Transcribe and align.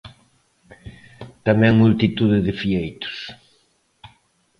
Tamén 1.47 1.79
multitude 1.81 2.37
de 2.47 2.53
fieitos. 2.61 3.17